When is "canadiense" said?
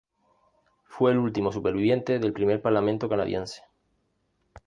3.07-3.61